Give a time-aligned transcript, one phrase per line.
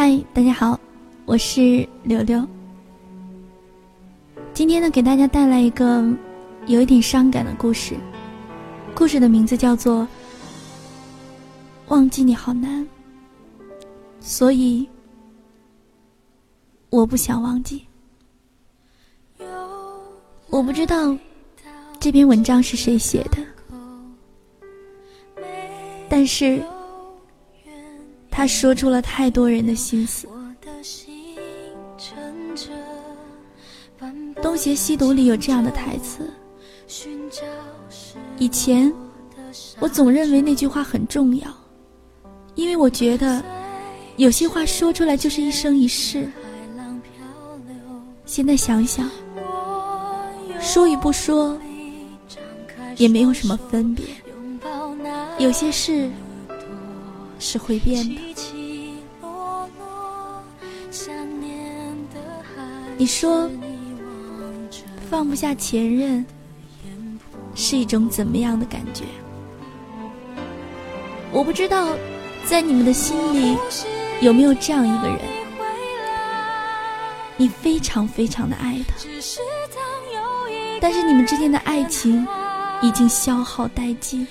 [0.00, 0.78] 嗨，大家好，
[1.24, 2.46] 我是柳柳。
[4.54, 6.08] 今天呢，给大家带来一个
[6.68, 7.96] 有一点伤感的故事。
[8.94, 10.02] 故事的名字叫做
[11.88, 12.80] 《忘记你好难》，
[14.20, 14.88] 所以
[16.90, 17.84] 我不想忘记。
[20.48, 21.18] 我不知道
[21.98, 23.38] 这篇文章是谁写的，
[26.08, 26.62] 但是
[28.38, 30.28] 他说出了太多人的心思。
[34.40, 36.30] 《东邪西毒》里有这样的台词：
[38.38, 38.92] 以前
[39.80, 41.48] 我总认为那句话很重要，
[42.54, 43.42] 因为我觉得
[44.18, 46.30] 有些话说出来就是一生一世。
[48.24, 49.10] 现在想想。
[50.60, 51.58] 说与不说，
[52.98, 54.04] 也没有什么分别。
[55.40, 56.08] 有些事
[57.38, 58.20] 是会变的。
[62.96, 63.48] 你说
[65.08, 66.26] 放不下前任
[67.54, 69.04] 是一种怎么样的感觉？
[71.30, 71.94] 我不知道，
[72.44, 73.56] 在你们的心里
[74.20, 75.20] 有没有这样一个人，
[77.36, 78.94] 你非常非常的爱他。
[80.80, 82.26] 但是你们之间的爱情
[82.82, 84.26] 已经消耗殆尽，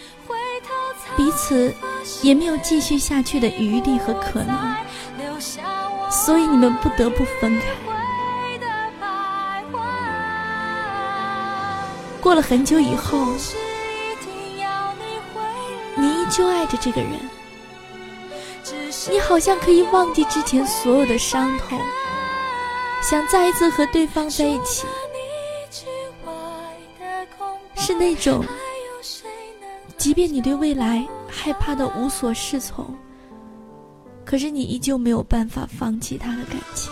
[1.16, 1.74] 彼此
[2.22, 4.76] 也没有继续下去的余地和可能，
[6.10, 7.66] 所以你们不得不分开。
[12.20, 13.26] 过了很久以后，
[15.96, 17.12] 你依旧爱着这个人，
[19.10, 21.80] 你好像可以忘记之前所有的伤痛，
[23.02, 24.86] 想再一次和对方在一起。
[27.76, 28.44] 是那种，
[29.96, 31.08] 即便你对未来
[31.40, 32.84] 害怕的无所适从，
[34.26, 36.92] 可是你依旧没有办法放弃他的感情。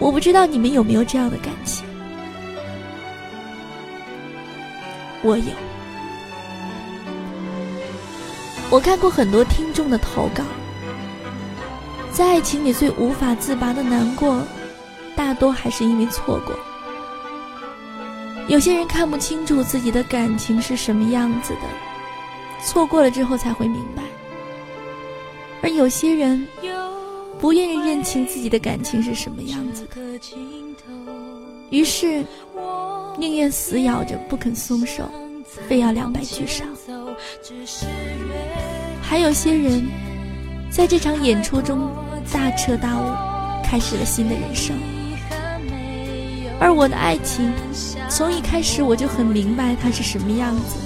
[0.00, 1.84] 我不知道你们有没有这样的感情，
[5.22, 5.52] 我有。
[8.70, 10.42] 我看过很多听众的投稿，
[12.12, 14.42] 在爱情里最无法自拔的难过，
[15.14, 16.58] 大多还是因为错过。
[18.48, 21.60] 有些人看不清楚自己的感情是什么样子的，
[22.64, 24.02] 错过了之后才会明白；
[25.62, 26.48] 而有些人
[27.38, 30.00] 不愿意认清自己的感情是什么样子的，
[31.68, 32.24] 于是
[33.18, 35.04] 宁愿死咬着不肯松手，
[35.68, 36.66] 非要两败俱伤。
[39.02, 39.86] 还有些人
[40.70, 41.90] 在这场演出中
[42.32, 43.12] 大彻大悟，
[43.62, 44.74] 开始了新的人生。
[46.60, 47.52] 而我的爱情，
[48.08, 50.76] 从一开始我就很明白它是什么样子，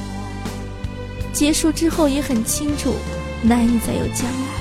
[1.33, 2.95] 结束之后也很清楚，
[3.43, 4.53] 难以再有将来。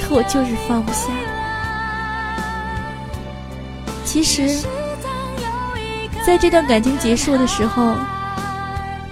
[0.00, 1.08] 可我就是放不下。
[4.04, 4.66] 其实，
[6.24, 7.94] 在这段感情结束的时候，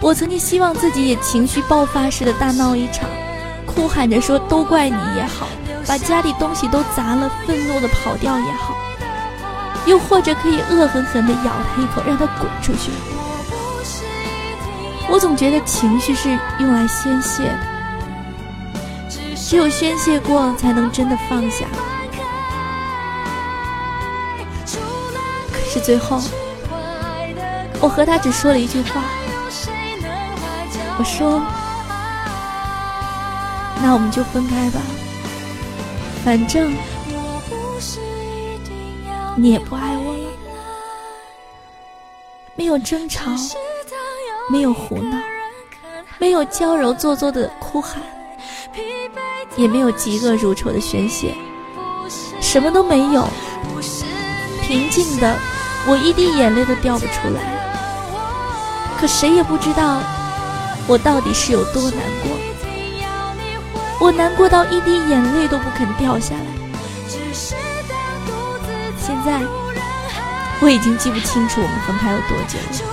[0.00, 3.08] 我曾经希望自己也情绪爆发似的大闹一场，
[3.66, 5.46] 哭喊着说“都怪你”也好，
[5.86, 8.74] 把家里东西都砸了，愤怒的跑掉也好。
[9.87, 12.91] 又或者可以恶狠狠地咬他一口，让他滚出去。
[15.09, 17.59] 我总觉得情绪是用来宣泄的，
[19.37, 21.66] 只有宣泄过，才能真的放下。
[25.53, 26.22] 可是最后，
[27.81, 29.03] 我和他只说了一句话，
[30.99, 31.43] 我说
[33.82, 34.81] ：“那我们就分开吧，
[36.25, 36.72] 反正……”
[39.34, 40.28] 你也不爱我了，
[42.54, 43.31] 没有争吵，
[44.50, 45.16] 没有胡闹，
[46.19, 48.03] 没有娇柔做作的哭喊，
[49.56, 51.34] 也没有嫉恶如仇的宣泄，
[52.41, 53.26] 什么都没有，
[54.62, 55.34] 平静的，
[55.88, 57.41] 我一滴眼泪都掉不出来。
[59.00, 60.03] 可谁也不知道，
[60.87, 62.38] 我到底是有多难过，
[63.99, 66.51] 我难过到一滴眼泪都不肯掉下来。
[69.24, 69.40] 在
[70.60, 72.92] 我已经记不清楚我们分开有多久了，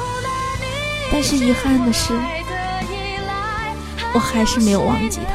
[1.11, 2.13] 但是遗憾的是，
[4.13, 5.33] 我还是没有忘记他。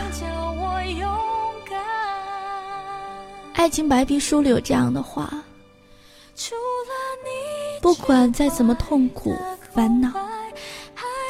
[3.54, 5.32] 爱情白皮书里有这样的话：
[7.80, 9.36] 不管再怎么痛苦
[9.72, 10.10] 烦恼，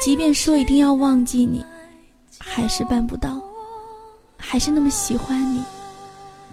[0.01, 1.63] 即便说一定要忘记你，
[2.39, 3.41] 还是办不到，
[4.37, 5.63] 还是那么喜欢你，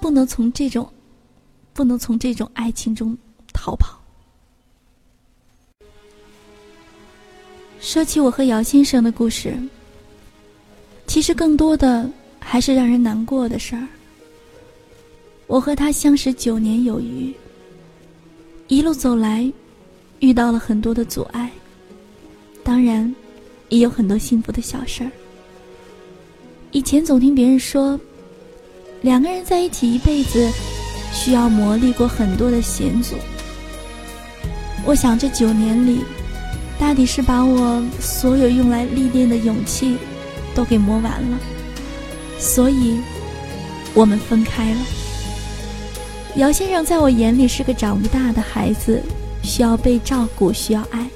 [0.00, 0.92] 不能从这种。
[1.72, 3.16] 不能从这种爱情中
[3.52, 3.98] 逃跑。
[7.80, 9.56] 说起我和姚先生的故事，
[11.06, 12.08] 其实更多的
[12.38, 13.86] 还是让人难过的事儿。
[15.48, 17.34] 我和他相识九年有余，
[18.68, 19.52] 一路走来，
[20.20, 21.50] 遇到了很多的阻碍，
[22.62, 23.12] 当然，
[23.68, 25.10] 也有很多幸福的小事儿。
[26.70, 27.98] 以前总听别人说，
[29.02, 30.50] 两个人在一起一辈子，
[31.12, 33.14] 需要磨砺过很多的险阻。
[34.84, 36.00] 我想这九年里，
[36.78, 39.96] 大抵是把我所有用来历练的勇气，
[40.54, 41.38] 都给磨完了，
[42.38, 42.98] 所以，
[43.94, 44.80] 我们分开了。
[46.36, 49.00] 姚先生在我眼里是个长不大的孩子，
[49.42, 51.06] 需要被照顾，需要爱。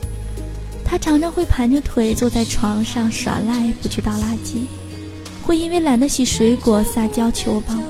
[0.85, 4.67] 他常常会盘着腿坐在床上耍赖，不去倒垃圾，
[5.43, 7.87] 会因为懒得洗水果撒娇求我帮忙，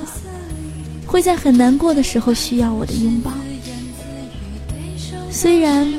[1.16, 3.32] 会在很难过的时候需要我的拥抱。
[5.30, 5.90] 虽然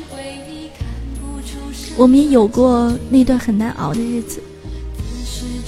[1.96, 4.40] 我们也有过那段很难熬的日子，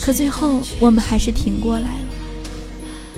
[0.01, 2.01] 可最后我们还是挺过来了。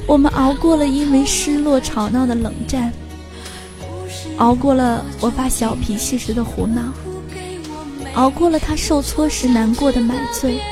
[0.06, 2.90] 我们熬过了因为失落吵闹的冷战，
[4.38, 6.94] 熬过了我发小脾气时的胡闹，
[8.14, 10.62] 熬过了他受挫时难过的满醉。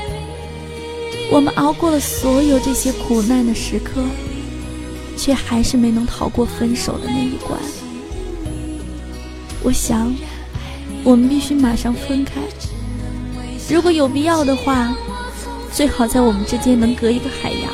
[1.31, 4.01] 我们熬过了所有这些苦难的时刻，
[5.17, 7.59] 却还是没能逃过分手的那一关。
[9.63, 10.13] 我想，
[11.03, 12.41] 我们必须马上分开。
[13.69, 14.93] 如果有必要的话，
[15.71, 17.71] 最好在我们之间能隔一个海洋。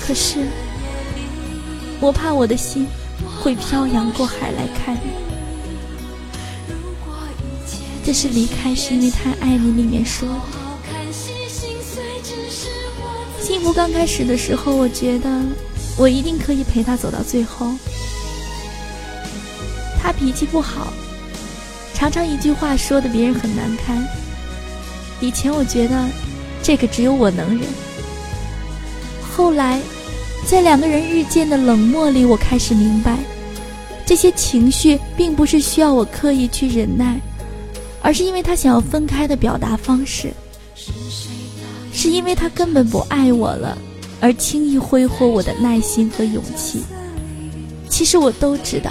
[0.00, 0.48] 可是，
[2.00, 2.86] 我怕我的心
[3.40, 5.10] 会漂洋过海来看你。
[8.04, 10.59] 这是离开是因为太爱你里面说的。
[13.50, 15.28] 幸福刚开始的时候，我觉得
[15.98, 17.66] 我一定可以陪他走到最后。
[20.00, 20.92] 他脾气不好，
[21.92, 24.06] 常常一句话说的别人很难堪。
[25.20, 26.00] 以前我觉得
[26.62, 27.66] 这个只有我能忍，
[29.34, 29.80] 后来。
[30.46, 33.18] 在两个人日渐的冷漠里，我开始明白，
[34.06, 37.20] 这些情绪并不是需要我刻意去忍耐，
[38.00, 40.32] 而是因为他想要分开的表达方式，
[42.02, 43.76] 是因为他根本不爱我了，
[44.22, 46.80] 而轻易挥霍我的耐心和勇气。
[47.90, 48.90] 其实我都知道，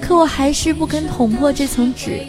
[0.00, 2.24] 可我还是不肯捅破这层纸，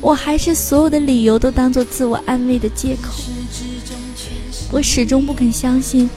[0.00, 3.12] 我还是所有的理由都当做自我安慰的借口。
[4.72, 6.10] 我始终不肯相信，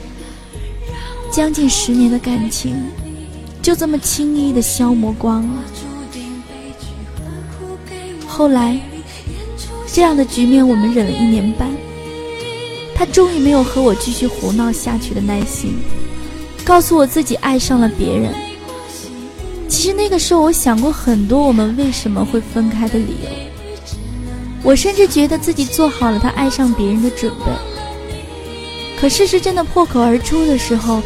[1.30, 2.74] 将近十年的感情
[3.62, 5.62] 就这么轻易的消磨光了。
[8.26, 8.80] 后来，
[9.96, 11.70] 这样的局面我们忍了一年半，
[12.94, 15.74] 他终于没有和我继续胡闹下去的耐心，
[16.66, 18.30] 告诉我自己爱上了别人。
[19.70, 23.30] 其实那个时候，我想过很多我们为什么会分开的理由，
[24.62, 29.00] 我甚至觉得自己做好了他爱上别人的准备。
[29.00, 31.02] 可事实真的破口而出的时候，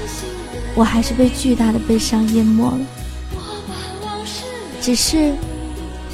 [0.74, 2.80] 我还是被巨大的悲伤淹没了。
[4.82, 5.32] 只是，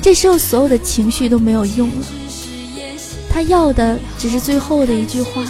[0.02, 2.06] 这时候所有的情绪都没有用了。
[3.36, 5.44] 他要的只是最后的一句话。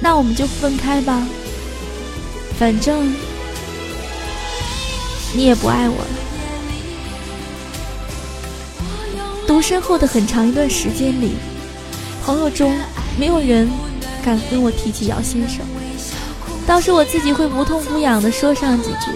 [0.00, 1.24] 那我们就分开吧，
[2.58, 3.14] 反正
[5.32, 6.10] 你也不爱我了。
[9.46, 11.34] 独身后的很长一段时间里。
[12.24, 12.76] 朋友中
[13.16, 13.70] 没有人
[14.24, 15.60] 敢跟我提起姚先生，
[16.66, 19.12] 倒是我自己会不痛不痒的说上几句。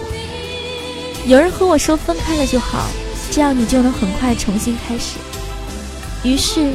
[1.28, 2.86] 有人和我说分开了就好，
[3.36, 5.18] 这样你就能很快重新开始。
[6.24, 6.74] 于是，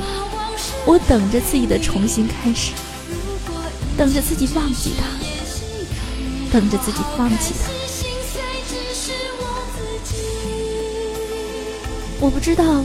[0.85, 2.71] 我等着自己的重新开始，
[3.97, 5.07] 等着自己忘记他，
[6.53, 7.71] 等着自己放弃他。
[12.19, 12.83] 我不知道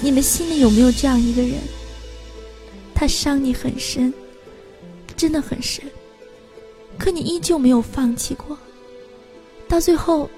[0.00, 1.54] 你们心里有没有这样一个人。
[2.94, 4.14] 他伤你很深，
[5.16, 5.84] 真的很深。
[6.96, 8.56] 可你依旧没有放弃过。
[9.66, 10.30] 到最后，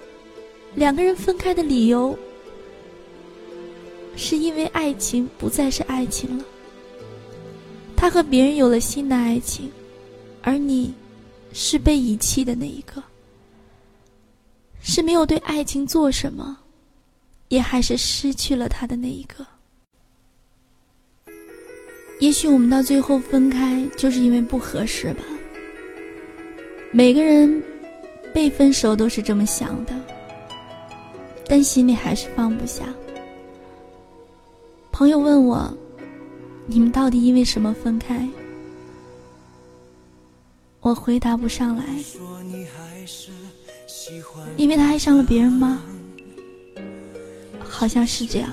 [0.75, 2.19] 两个人分开的理由，
[4.17, 6.45] 是因为爱情不再是爱情了。
[7.95, 9.71] 他和别人有了新的爱情，
[10.43, 10.93] 而你，
[11.53, 13.03] 是被遗弃的那一个。
[14.81, 16.57] 是没有对爱情做什么，
[17.49, 19.47] 也还是失去了他的那一个。
[22.21, 25.23] 也许我们到最后分开，就是因为不合适吧。
[26.93, 27.63] 每个人
[28.33, 29.93] 被分手都是这么想的，
[31.47, 32.85] 但心里还是放不下。
[34.97, 35.71] 朋友问我
[36.65, 38.27] ：“你们到底因为什么分开？”
[40.81, 41.85] 我回答不上来。
[44.57, 45.83] 因为他爱上了别人吗？
[47.59, 48.51] 好像是这样。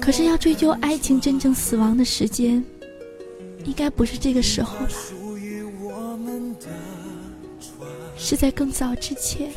[0.00, 2.64] 可是要追究爱情真正死亡的时间，
[3.64, 4.88] 应该不是这个时候吧？
[8.16, 9.50] 是在更早之前。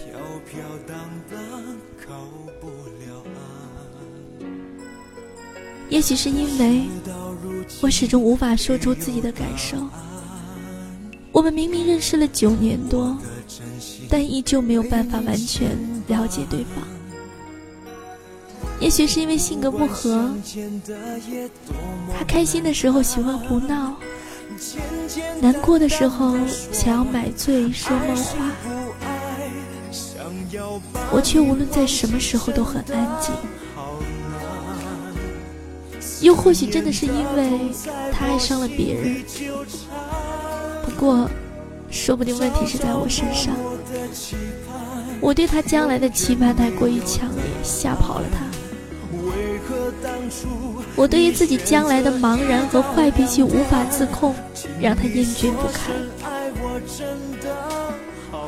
[5.90, 6.84] 也许是因为
[7.82, 9.78] 我始终无法说出自己的感受。
[11.32, 13.18] 我们明明认识了九年多，
[14.10, 15.70] 但依旧没有办法完全
[16.08, 16.84] 了解对方。
[18.80, 20.30] 也许是因为性格不合，
[22.18, 23.96] 他开心的时候喜欢胡闹，
[25.42, 26.38] 难过的时候
[26.72, 28.52] 想要买醉说梦话，
[31.12, 33.34] 我却无论在什么时候都很安静。
[36.22, 37.72] 又或许真的是因为
[38.12, 39.24] 他爱上了别人，
[40.84, 41.30] 不过，
[41.90, 43.56] 说不定问题是在我身上。
[45.22, 48.46] 我对他将来的期盼太过于强烈，吓跑了他。
[50.96, 54.36] 我对于自己将来的茫然和坏脾气无法自控，
[54.82, 55.96] 让他厌倦不堪。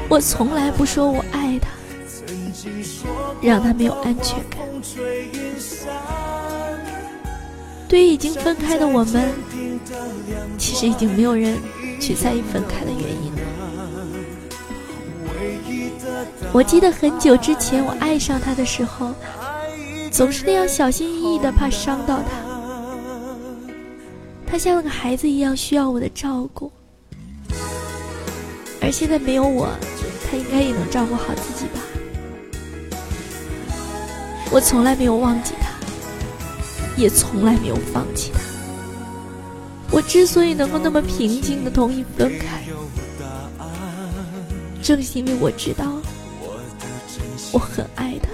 [0.10, 1.70] 我从来不说我爱他，
[3.42, 4.60] 让他没有安全感。
[7.92, 9.34] 对于已经分开的我们，
[10.58, 11.58] 其实已经没有人
[12.00, 13.42] 去在意分开的原因了。
[16.54, 19.14] 我记得很久之前我爱上他的时候，
[20.10, 22.30] 总是那样小心翼翼的，怕伤到他。
[24.48, 26.72] 他像个孩子一样需要我的照顾，
[28.80, 29.68] 而现在没有我，
[30.30, 31.82] 他应该也能照顾好自己吧。
[34.50, 35.71] 我从来没有忘记他。
[36.98, 38.40] 也从来没有放弃他。
[39.92, 42.64] 我之所以能够那么平静的同意分开，
[44.82, 45.86] 正是因为我知道
[47.52, 48.30] 我很爱他。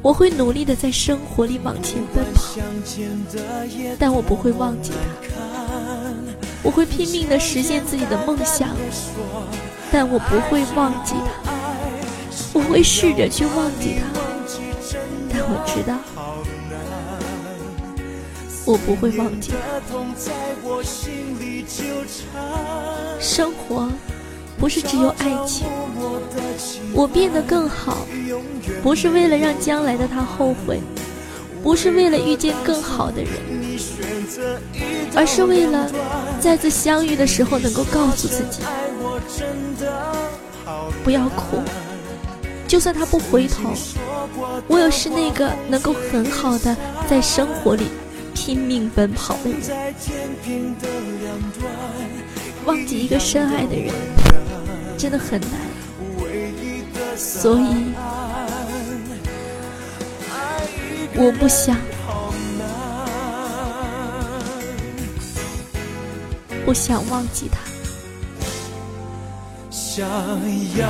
[0.00, 2.42] 我会努力的在生活里往前奔跑，
[3.98, 4.98] 但我不会忘记他。
[6.62, 8.76] 我会拼命的实现自己的梦想，
[9.90, 11.52] 但我不会忘记他。
[12.52, 14.27] 我会试着去忘记他。
[15.50, 15.96] 我知道，
[18.66, 19.52] 我不会忘记。
[23.18, 23.88] 生活
[24.58, 25.66] 不是只有爱情，
[26.92, 28.06] 我变得更好，
[28.82, 30.80] 不是为了让将来的他后悔，
[31.62, 33.32] 不是为了遇见更好的人，
[35.14, 35.90] 而是为了
[36.40, 38.60] 再次相遇的时候能够告诉自己，
[41.02, 41.62] 不要哭。
[42.68, 43.72] 就算他不回头，
[44.68, 46.76] 我也是那个能够很好的
[47.08, 47.86] 在生活里
[48.34, 49.58] 拼命奔跑的人。
[52.66, 53.94] 忘记一个深爱的人，
[54.98, 55.50] 真的很难。
[57.16, 57.94] 所以，
[61.14, 61.76] 我不想，
[66.66, 67.77] 不想忘记他。
[69.98, 70.86] 想要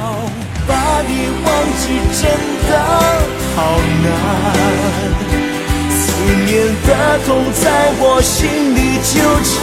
[0.67, 1.13] 把你
[1.43, 1.49] 忘
[1.81, 1.83] 记
[2.21, 2.29] 真
[2.69, 2.71] 的
[3.57, 3.57] 好
[4.05, 4.07] 难，
[5.97, 5.97] 思
[6.45, 6.53] 念
[6.87, 6.89] 的
[7.25, 7.65] 痛在
[8.01, 8.37] 我心
[8.77, 9.17] 里纠
[9.49, 9.57] 缠，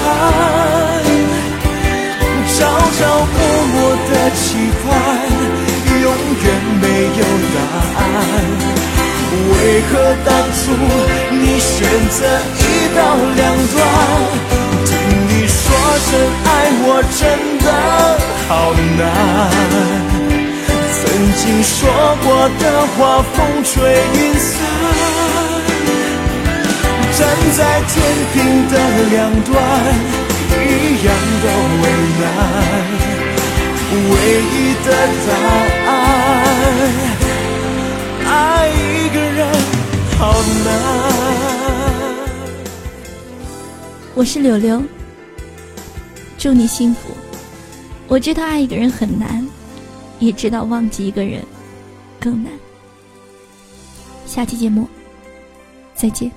[2.58, 2.58] 朝
[2.98, 3.38] 朝暮
[3.70, 3.78] 暮
[4.10, 4.42] 的期
[4.82, 4.90] 盼，
[6.02, 6.04] 永
[6.42, 6.46] 远
[6.82, 7.22] 没有
[7.54, 7.58] 答
[8.02, 8.04] 案。
[9.52, 9.54] 为
[9.92, 9.94] 何
[10.26, 10.58] 当初
[11.30, 11.70] 你选
[12.10, 12.18] 择
[12.58, 12.62] 一
[12.96, 12.98] 刀
[13.36, 13.40] 两
[13.76, 14.55] 断？
[15.96, 16.12] 说声
[16.44, 16.48] 爱
[16.84, 17.24] 我真
[17.64, 17.68] 的。
[18.50, 18.52] 好
[19.00, 19.02] 难，
[20.92, 21.00] 曾
[21.40, 21.74] 经说
[22.22, 22.28] 过
[22.60, 23.00] 的话
[23.32, 23.72] 风吹
[24.14, 24.52] 云散，
[27.16, 27.20] 站
[27.56, 27.96] 在天
[28.34, 28.36] 平
[28.68, 28.74] 的
[29.10, 29.56] 两端，
[30.52, 31.08] 一样
[31.42, 31.46] 的
[31.80, 31.84] 为
[32.20, 32.24] 难。
[34.12, 34.14] 唯
[34.52, 34.88] 一的
[35.26, 35.30] 答
[35.90, 35.94] 案，
[38.26, 38.30] 爱
[38.68, 39.40] 一个人
[40.20, 40.22] 好
[40.66, 40.68] 难。
[44.14, 44.84] 我是柳柳，
[46.46, 47.10] 祝你幸福。
[48.08, 49.50] 我知道爱一个人很难，
[50.20, 51.44] 也知道忘记一个人
[52.20, 52.54] 更难。
[54.28, 54.88] 下期节目，
[55.96, 56.32] 再见。